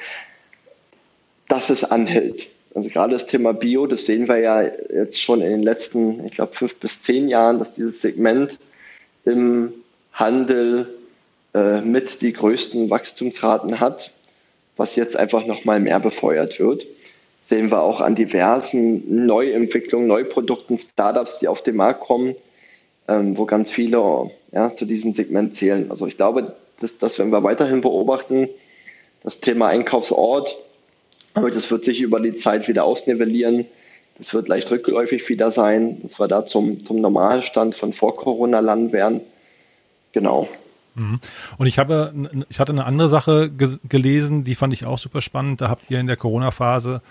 [1.47, 2.47] dass es anhält.
[2.75, 6.33] Also gerade das Thema Bio, das sehen wir ja jetzt schon in den letzten, ich
[6.33, 8.59] glaube, fünf bis zehn Jahren, dass dieses Segment
[9.25, 9.73] im
[10.13, 10.87] Handel
[11.53, 14.13] äh, mit die größten Wachstumsraten hat,
[14.77, 16.85] was jetzt einfach nochmal mehr befeuert wird.
[17.41, 22.35] Sehen wir auch an diversen Neuentwicklungen, Neuprodukten, Startups, die auf den Markt kommen,
[23.09, 25.89] ähm, wo ganz viele ja, zu diesem Segment zählen.
[25.89, 28.47] Also ich glaube, dass, dass wenn wir weiterhin beobachten,
[29.23, 30.55] das Thema Einkaufsort,
[31.33, 33.65] aber das wird sich über die Zeit wieder ausnivellieren.
[34.17, 38.59] Das wird leicht rückläufig wieder sein, dass wir da zum, zum Normalstand von vor Corona
[38.59, 39.21] landen werden.
[40.11, 40.47] Genau.
[40.95, 41.19] Mhm.
[41.57, 42.13] Und ich habe,
[42.49, 43.49] ich hatte eine andere Sache
[43.87, 45.61] gelesen, die fand ich auch super spannend.
[45.61, 47.01] Da habt ihr in der Corona-Phase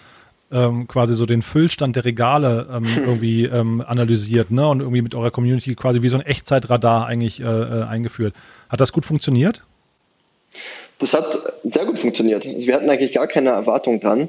[0.51, 3.05] ähm, quasi so den Füllstand der Regale ähm, hm.
[3.05, 4.67] irgendwie ähm, analysiert, ne?
[4.69, 8.35] Und irgendwie mit eurer Community quasi wie so ein Echtzeitradar eigentlich äh, äh, eingeführt.
[8.69, 9.65] Hat das gut funktioniert?
[10.99, 12.47] Das hat sehr gut funktioniert.
[12.47, 14.29] Also wir hatten eigentlich gar keine Erwartung dran.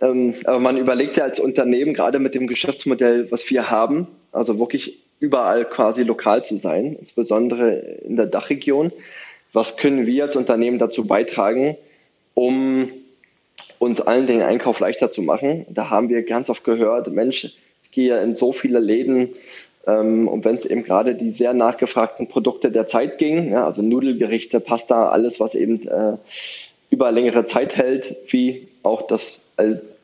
[0.00, 4.58] Ähm, aber man überlegt ja als Unternehmen, gerade mit dem Geschäftsmodell, was wir haben, also
[4.58, 7.72] wirklich überall quasi lokal zu sein, insbesondere
[8.06, 8.92] in der Dachregion.
[9.52, 11.76] Was können wir als Unternehmen dazu beitragen,
[12.34, 12.90] um
[13.78, 15.66] uns allen den Einkauf leichter zu machen.
[15.68, 17.44] Da haben wir ganz oft gehört, Mensch,
[17.84, 19.30] ich gehe in so viele Läden
[19.86, 23.82] ähm, und wenn es eben gerade die sehr nachgefragten Produkte der Zeit ging, ja, also
[23.82, 26.16] Nudelgerichte, Pasta, alles, was eben äh,
[26.90, 29.40] über längere Zeit hält, wie auch das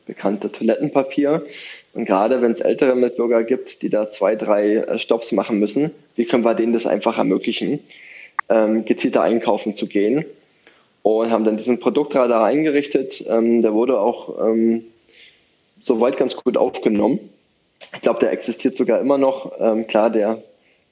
[0.05, 1.45] bekannte Toilettenpapier.
[1.93, 5.91] Und gerade wenn es ältere Mitbürger gibt, die da zwei, drei äh, Stops machen müssen,
[6.15, 7.79] wie können wir denen das einfach ermöglichen,
[8.49, 10.25] ähm, gezielter einkaufen zu gehen?
[11.03, 13.23] Und haben dann diesen Produktradar eingerichtet.
[13.29, 14.83] Ähm, der wurde auch ähm,
[15.81, 17.19] soweit ganz gut aufgenommen.
[17.93, 19.51] Ich glaube, der existiert sogar immer noch.
[19.59, 20.41] Ähm, klar, der,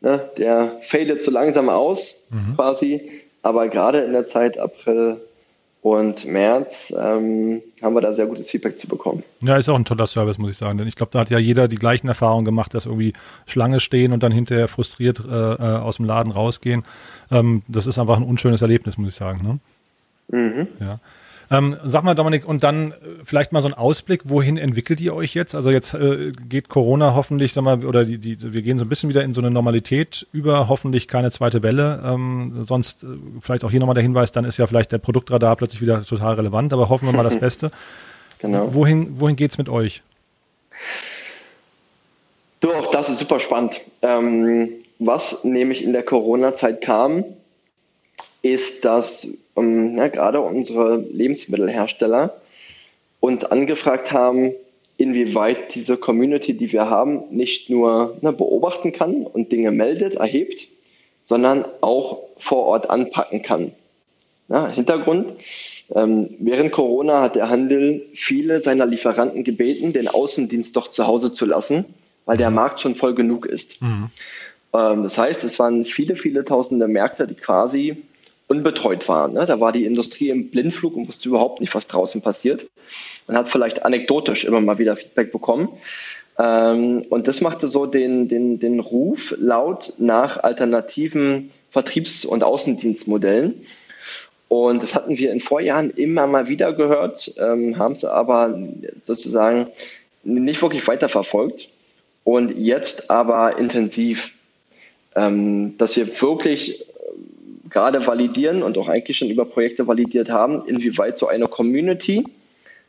[0.02, 2.56] ne, der fadet so langsam aus, mhm.
[2.56, 3.10] quasi.
[3.42, 5.18] Aber gerade in der Zeit April,
[5.82, 9.24] Und März ähm, haben wir da sehr gutes Feedback zu bekommen.
[9.42, 10.78] Ja, ist auch ein toller Service, muss ich sagen.
[10.78, 13.14] Denn ich glaube, da hat ja jeder die gleichen Erfahrungen gemacht, dass irgendwie
[13.48, 16.84] Schlange stehen und dann hinterher frustriert äh, äh aus dem Laden rausgehen.
[17.32, 19.42] Ähm, das ist einfach ein unschönes Erlebnis, muss ich sagen.
[19.44, 19.60] Ne?
[20.32, 20.68] Mhm.
[20.80, 21.00] Ja.
[21.52, 25.14] Ähm, sag mal, Dominik, und dann äh, vielleicht mal so ein Ausblick, wohin entwickelt ihr
[25.14, 25.54] euch jetzt?
[25.54, 28.90] Also jetzt äh, geht Corona hoffentlich, sag mal, oder die, die, wir gehen so ein
[28.90, 32.02] bisschen wieder in so eine Normalität über, hoffentlich keine zweite Welle.
[32.06, 33.08] Ähm, sonst äh,
[33.42, 36.36] vielleicht auch hier nochmal der Hinweis, dann ist ja vielleicht der Produktradar plötzlich wieder total
[36.36, 37.70] relevant, aber hoffen wir mal das Beste.
[38.40, 38.74] Genau.
[38.74, 40.04] Wohin, wohin geht's mit euch?
[42.62, 43.82] Du, auch das ist super spannend.
[44.02, 47.26] Ähm, was nämlich in der Corona-Zeit kam,
[48.42, 52.42] ist, dass ähm, ja, gerade unsere Lebensmittelhersteller
[53.20, 54.54] uns angefragt haben,
[54.98, 60.68] inwieweit diese Community, die wir haben, nicht nur ne, beobachten kann und Dinge meldet, erhebt,
[61.24, 63.72] sondern auch vor Ort anpacken kann.
[64.50, 65.34] Ja, Hintergrund,
[65.94, 71.32] ähm, während Corona hat der Handel viele seiner Lieferanten gebeten, den Außendienst doch zu Hause
[71.32, 71.86] zu lassen,
[72.26, 72.50] weil der.
[72.50, 73.82] Markt schon voll genug ist.
[73.82, 74.10] Mhm.
[74.74, 78.04] Ähm, das heißt, es waren viele, viele tausende Märkte, die quasi
[78.52, 79.32] unbetreut waren.
[79.32, 79.46] Ne?
[79.46, 82.66] Da war die Industrie im Blindflug und wusste überhaupt nicht, was draußen passiert.
[83.28, 85.70] Man hat vielleicht anekdotisch immer mal wieder Feedback bekommen.
[86.38, 93.66] Ähm, und das machte so den, den, den Ruf laut nach alternativen Vertriebs- und Außendienstmodellen.
[94.50, 98.60] Und das hatten wir in Vorjahren immer mal wieder gehört, ähm, haben es aber
[98.98, 99.68] sozusagen
[100.24, 101.70] nicht wirklich weiterverfolgt.
[102.26, 104.34] Und jetzt aber intensiv,
[105.16, 106.86] ähm, dass wir wirklich
[107.72, 112.26] gerade validieren und auch eigentlich schon über Projekte validiert haben, inwieweit so eine Community,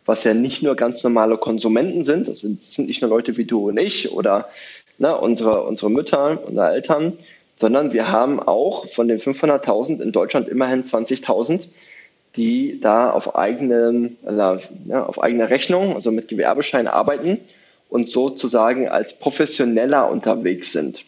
[0.04, 3.36] was ja nicht nur ganz normale Konsumenten sind, das sind, das sind nicht nur Leute
[3.36, 4.48] wie du und ich oder
[4.98, 7.16] ne, unsere, unsere Mütter, unsere Eltern,
[7.54, 11.68] sondern wir haben auch von den 500.000 in Deutschland immerhin 20.000,
[12.34, 17.38] die da auf eigene, ja, auf eigene Rechnung, also mit Gewerbeschein arbeiten
[17.88, 21.04] und sozusagen als Professioneller unterwegs sind.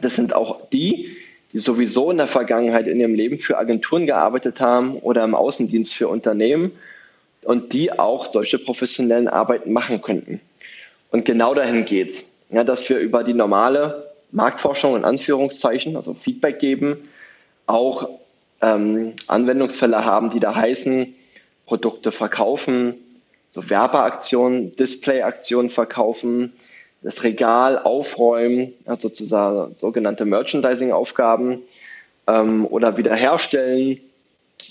[0.00, 1.14] Das sind auch die,
[1.52, 5.94] die sowieso in der Vergangenheit in ihrem Leben für Agenturen gearbeitet haben oder im Außendienst
[5.94, 6.72] für Unternehmen
[7.42, 10.40] und die auch solche professionellen Arbeiten machen könnten.
[11.10, 16.60] Und genau dahin geht's, ja, dass wir über die normale Marktforschung in Anführungszeichen, also Feedback
[16.60, 17.08] geben,
[17.66, 18.08] auch
[18.60, 21.14] ähm, Anwendungsfälle haben, die da heißen,
[21.66, 22.94] Produkte verkaufen,
[23.48, 26.52] so Werbeaktionen, Displayaktionen verkaufen,
[27.02, 31.62] das Regal aufräumen, also sozusagen sogenannte Merchandising-Aufgaben
[32.26, 34.00] ähm, oder wiederherstellen,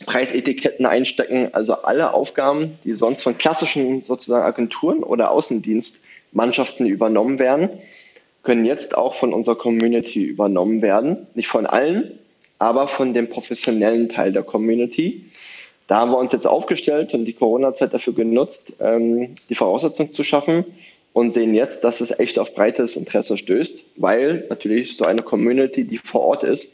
[0.06, 7.70] Preisetiketten einstecken, also alle Aufgaben, die sonst von klassischen sozusagen Agenturen oder Außendienstmannschaften übernommen werden,
[8.44, 11.28] können jetzt auch von unserer Community übernommen werden.
[11.34, 12.20] Nicht von allen,
[12.60, 15.26] aber von dem professionellen Teil der Community.
[15.88, 20.24] Da haben wir uns jetzt aufgestellt und die Corona-Zeit dafür genutzt, ähm, die Voraussetzung zu
[20.24, 20.65] schaffen,
[21.20, 25.84] und sehen jetzt, dass es echt auf breites Interesse stößt, weil natürlich so eine Community,
[25.84, 26.74] die vor Ort ist,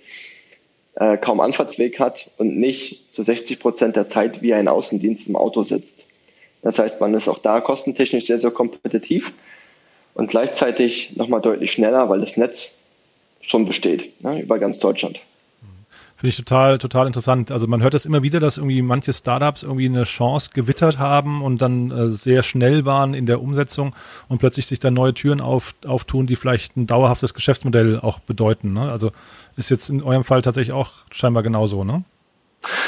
[0.96, 5.36] äh, kaum Anfahrtsweg hat und nicht zu 60 Prozent der Zeit wie ein Außendienst im
[5.36, 6.06] Auto sitzt.
[6.62, 9.34] Das heißt, man ist auch da kostentechnisch sehr, sehr kompetitiv
[10.14, 12.86] und gleichzeitig nochmal deutlich schneller, weil das Netz
[13.42, 15.20] schon besteht, ne, über ganz Deutschland.
[16.26, 17.52] Finde ich total, total interessant.
[17.52, 21.44] Also man hört das immer wieder, dass irgendwie manche Startups irgendwie eine Chance gewittert haben
[21.44, 23.96] und dann äh, sehr schnell waren in der Umsetzung
[24.28, 28.74] und plötzlich sich dann neue Türen auf, auftun, die vielleicht ein dauerhaftes Geschäftsmodell auch bedeuten.
[28.74, 28.92] Ne?
[28.92, 29.12] Also
[29.56, 32.04] ist jetzt in eurem Fall tatsächlich auch scheinbar genauso, ne?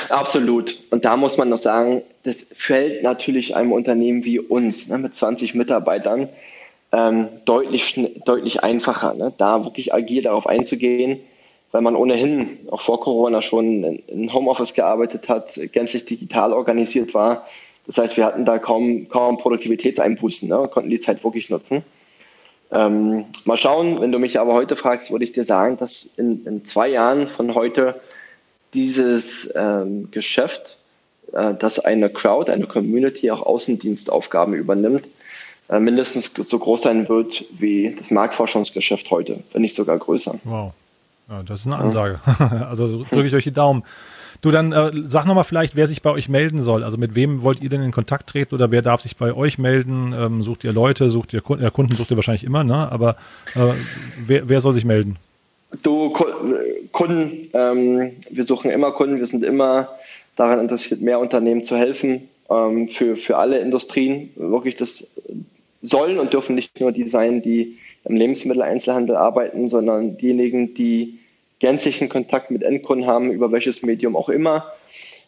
[0.09, 0.75] Absolut.
[0.89, 5.13] Und da muss man noch sagen, das fällt natürlich einem Unternehmen wie uns ne, mit
[5.13, 6.29] 20 Mitarbeitern
[6.91, 11.19] ähm, deutlich, deutlich einfacher, ne, da wirklich agil darauf einzugehen
[11.71, 17.45] weil man ohnehin auch vor Corona schon in Homeoffice gearbeitet hat, gänzlich digital organisiert war.
[17.85, 20.69] Das heißt, wir hatten da kaum, kaum Produktivitätseinbußen, ne?
[20.71, 21.83] konnten die Zeit wirklich nutzen.
[22.69, 26.45] Ähm, mal schauen, wenn du mich aber heute fragst, würde ich dir sagen, dass in,
[26.45, 27.99] in zwei Jahren von heute
[28.73, 30.77] dieses ähm, Geschäft,
[31.31, 35.07] äh, dass eine Crowd, eine Community auch Außendienstaufgaben übernimmt,
[35.69, 40.37] äh, mindestens so groß sein wird wie das Marktforschungsgeschäft heute, wenn nicht sogar größer.
[40.43, 40.73] Wow.
[41.29, 42.19] Ja, das ist eine Ansage.
[42.69, 43.83] also drücke ich euch die Daumen.
[44.41, 46.83] Du, dann äh, sag nochmal vielleicht, wer sich bei euch melden soll.
[46.83, 49.57] Also mit wem wollt ihr denn in Kontakt treten oder wer darf sich bei euch
[49.57, 50.13] melden?
[50.17, 51.63] Ähm, sucht ihr Leute, sucht ihr Kunden?
[51.63, 52.91] Ja, Kunden sucht ihr wahrscheinlich immer, ne?
[52.91, 53.17] Aber
[53.55, 53.73] äh,
[54.25, 55.17] wer, wer soll sich melden?
[55.83, 56.13] Du,
[56.91, 59.89] Kunden, ähm, wir suchen immer Kunden, wir sind immer
[60.35, 64.29] daran interessiert, mehr Unternehmen zu helfen, ähm, für, für alle Industrien.
[64.35, 65.15] Wirklich, das
[65.81, 71.19] sollen und dürfen nicht nur die sein, die im Lebensmitteleinzelhandel arbeiten, sondern diejenigen, die
[71.59, 74.71] gänzlichen Kontakt mit Endkunden haben, über welches Medium auch immer.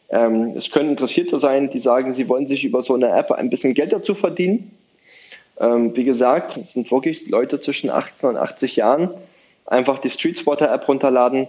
[0.09, 3.49] Ähm, es können Interessierte sein, die sagen, sie wollen sich über so eine App ein
[3.49, 4.71] bisschen Geld dazu verdienen.
[5.59, 9.09] Ähm, wie gesagt, es sind wirklich Leute zwischen 18 und 80 Jahren.
[9.65, 11.47] Einfach die Street Spotter App runterladen.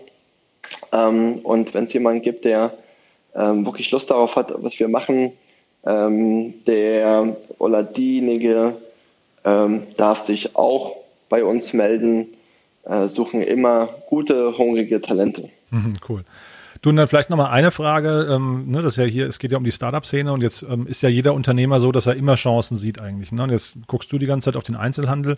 [0.93, 2.73] Ähm, und wenn es jemanden gibt, der
[3.35, 5.33] ähm, wirklich Lust darauf hat, was wir machen,
[5.87, 8.75] ähm, der oder diejenige
[9.45, 10.97] ähm, darf sich auch
[11.29, 12.29] bei uns melden,
[12.85, 15.49] äh, suchen immer gute, hungrige Talente.
[15.71, 16.25] Mhm, cool.
[16.83, 19.59] Du, und dann vielleicht nochmal eine Frage, ähm, ne, das ja hier, es geht ja
[19.59, 22.77] um die Startup-Szene und jetzt ähm, ist ja jeder Unternehmer so, dass er immer Chancen
[22.77, 23.33] sieht eigentlich.
[23.33, 23.43] Ne?
[23.43, 25.37] Und jetzt guckst du die ganze Zeit auf den Einzelhandel.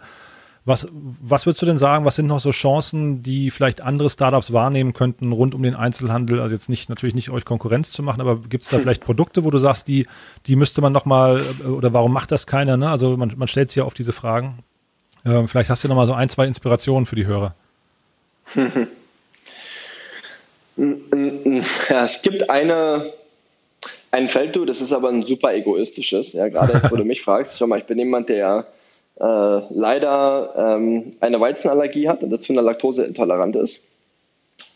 [0.64, 4.52] Was, was würdest du denn sagen, was sind noch so Chancen, die vielleicht andere Startups
[4.52, 6.40] wahrnehmen könnten rund um den Einzelhandel?
[6.40, 8.82] Also jetzt nicht natürlich nicht euch Konkurrenz zu machen, aber gibt es da hm.
[8.82, 10.06] vielleicht Produkte, wo du sagst, die,
[10.46, 12.76] die müsste man nochmal, äh, oder warum macht das keiner?
[12.76, 12.88] Ne?
[12.88, 14.60] Also man, man stellt sich ja oft diese Fragen.
[15.24, 17.54] Äh, vielleicht hast du nochmal so ein, zwei Inspirationen für die Hörer.
[20.76, 23.12] Ja, es gibt eine,
[24.10, 26.32] ein Feld, du, das ist aber ein super egoistisches.
[26.32, 27.58] Ja, gerade jetzt, wo du mich fragst.
[27.58, 28.66] Schau mal, ich bin jemand, der
[29.20, 33.86] äh, leider ähm, eine Weizenallergie hat und dazu eine Laktoseintolerant ist.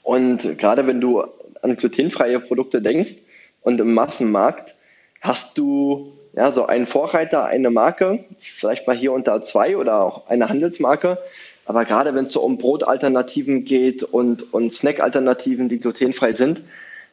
[0.02, 1.24] Und gerade wenn du
[1.62, 3.16] an glutenfreie Produkte denkst
[3.62, 4.74] und im Massenmarkt
[5.20, 10.02] hast du ja so einen Vorreiter, eine Marke, vielleicht mal hier und da zwei oder
[10.02, 11.18] auch eine Handelsmarke.
[11.64, 16.62] Aber gerade wenn es so um Brotalternativen geht und, und Snack-Alternativen, die glutenfrei sind,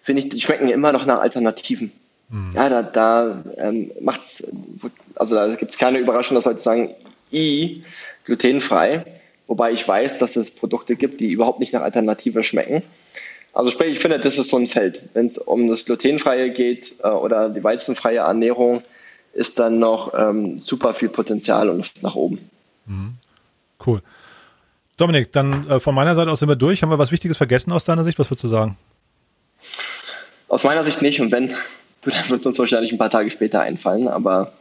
[0.04, 1.92] finde ich, die schmecken immer noch nach Alternativen.
[2.30, 2.52] Mhm.
[2.54, 4.44] Ja, da, da ähm, macht's,
[5.16, 6.94] also da gibt es keine Überraschung, dass Leute sagen,
[7.34, 7.84] I,
[8.26, 9.06] glutenfrei.
[9.48, 12.84] Wobei ich weiß, dass es Produkte gibt, die überhaupt nicht nach Alternative schmecken.
[13.54, 15.04] Also sprich, ich finde, das ist so ein Feld.
[15.14, 18.82] Wenn es um das Glutenfreie geht äh, oder die weizenfreie Ernährung,
[19.34, 22.50] ist dann noch ähm, super viel Potenzial und nach oben.
[22.86, 23.16] Mhm.
[23.86, 24.02] Cool.
[24.98, 26.82] Dominik, dann äh, von meiner Seite aus sind wir durch.
[26.82, 28.20] Haben wir was Wichtiges vergessen aus deiner Sicht?
[28.20, 28.78] Was würdest du sagen?
[30.48, 31.20] Aus meiner Sicht nicht.
[31.20, 31.50] Und wenn,
[32.02, 34.08] du, dann wird es uns wahrscheinlich ein paar Tage später einfallen.
[34.08, 34.54] Aber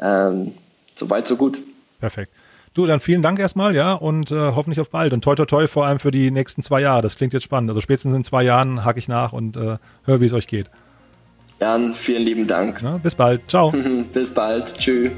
[0.00, 0.54] ähm,
[0.94, 1.58] so weit, so gut.
[2.00, 2.32] Perfekt.
[2.74, 5.14] Du, dann vielen Dank erstmal, ja, und äh, hoffentlich auf bald.
[5.14, 7.00] Und toi, toi, toi, vor allem für die nächsten zwei Jahre.
[7.00, 7.70] Das klingt jetzt spannend.
[7.70, 10.70] Also spätestens in zwei Jahren hake ich nach und äh, höre, wie es euch geht.
[11.58, 12.82] Jan, vielen lieben Dank.
[12.82, 13.48] Ja, bis bald.
[13.48, 13.72] Ciao.
[14.12, 14.76] bis bald.
[14.76, 15.12] Tschüss.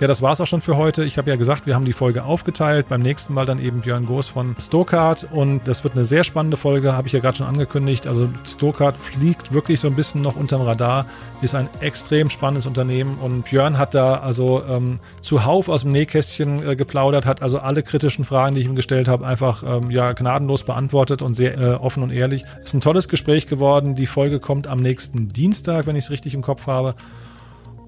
[0.00, 1.04] Ja, das war's auch schon für heute.
[1.04, 2.88] Ich habe ja gesagt, wir haben die Folge aufgeteilt.
[2.88, 5.28] Beim nächsten Mal dann eben Björn Goos von Stokart.
[5.30, 8.06] Und das wird eine sehr spannende Folge, habe ich ja gerade schon angekündigt.
[8.06, 11.04] Also Stokart fliegt wirklich so ein bisschen noch unterm Radar,
[11.42, 13.18] ist ein extrem spannendes Unternehmen.
[13.18, 17.82] Und Björn hat da also ähm, zuhauf aus dem Nähkästchen äh, geplaudert, hat also alle
[17.82, 21.74] kritischen Fragen, die ich ihm gestellt habe, einfach ähm, ja gnadenlos beantwortet und sehr äh,
[21.74, 22.46] offen und ehrlich.
[22.62, 23.96] Ist ein tolles Gespräch geworden.
[23.96, 26.94] Die Folge kommt am nächsten Dienstag, wenn ich es richtig im Kopf habe.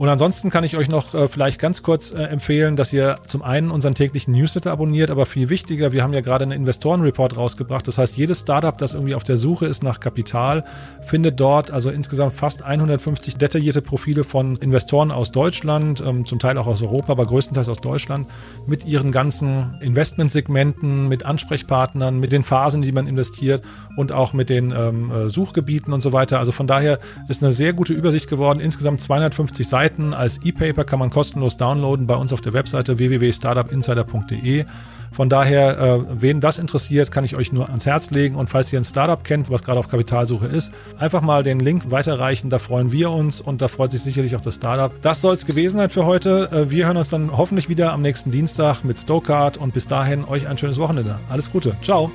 [0.02, 3.40] Und ansonsten kann ich euch noch äh, vielleicht ganz kurz äh, empfehlen, dass ihr zum
[3.40, 7.86] einen unseren täglichen Newsletter abonniert, aber viel wichtiger, wir haben ja gerade einen Investorenreport rausgebracht.
[7.86, 10.64] Das heißt, jedes Startup, das irgendwie auf der Suche ist nach Kapital,
[11.06, 16.58] findet dort also insgesamt fast 150 detaillierte Profile von Investoren aus Deutschland, ähm, zum Teil
[16.58, 18.26] auch aus Europa, aber größtenteils aus Deutschland,
[18.66, 23.62] mit ihren ganzen Investmentsegmenten, mit Ansprechpartnern, mit den Phasen, die man investiert
[23.96, 26.40] und auch mit den ähm, äh, Suchgebieten und so weiter.
[26.40, 28.58] Also von daher ist eine sehr gute Übersicht geworden.
[28.58, 32.98] Insgesamt 250 Seiten Seiten als E-Paper kann man kostenlos downloaden bei uns auf der Webseite
[32.98, 34.64] www.startupinsider.de.
[35.12, 38.36] Von daher, äh, wen das interessiert, kann ich euch nur ans Herz legen.
[38.36, 41.90] Und falls ihr ein Startup kennt, was gerade auf Kapitalsuche ist, einfach mal den Link
[41.90, 42.48] weiterreichen.
[42.48, 44.90] Da freuen wir uns und da freut sich sicherlich auch das Startup.
[45.02, 46.48] Das soll es gewesen sein für heute.
[46.50, 50.24] Äh, wir hören uns dann hoffentlich wieder am nächsten Dienstag mit Stokart und bis dahin
[50.24, 51.18] euch ein schönes Wochenende.
[51.28, 51.76] Alles Gute.
[51.82, 52.10] Ciao.